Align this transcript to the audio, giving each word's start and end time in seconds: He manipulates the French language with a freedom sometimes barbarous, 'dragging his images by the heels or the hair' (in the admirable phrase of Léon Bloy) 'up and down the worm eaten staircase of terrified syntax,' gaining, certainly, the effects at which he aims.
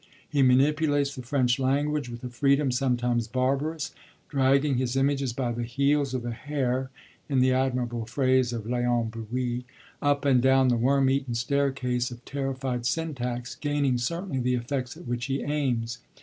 He 0.27 0.41
manipulates 0.41 1.13
the 1.13 1.21
French 1.21 1.59
language 1.59 2.09
with 2.09 2.23
a 2.23 2.29
freedom 2.29 2.71
sometimes 2.71 3.27
barbarous, 3.27 3.93
'dragging 4.29 4.77
his 4.79 4.95
images 4.95 5.31
by 5.31 5.51
the 5.51 5.61
heels 5.61 6.15
or 6.15 6.17
the 6.17 6.31
hair' 6.31 6.89
(in 7.29 7.37
the 7.37 7.53
admirable 7.53 8.07
phrase 8.07 8.51
of 8.51 8.63
Léon 8.63 9.11
Bloy) 9.11 9.63
'up 10.01 10.25
and 10.25 10.41
down 10.41 10.69
the 10.69 10.75
worm 10.75 11.07
eaten 11.11 11.35
staircase 11.35 12.09
of 12.09 12.25
terrified 12.25 12.87
syntax,' 12.87 13.53
gaining, 13.53 13.99
certainly, 13.99 14.39
the 14.39 14.55
effects 14.55 14.97
at 14.97 15.05
which 15.05 15.25
he 15.25 15.43
aims. 15.43 15.99